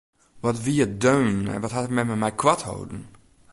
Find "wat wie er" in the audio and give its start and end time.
0.43-0.93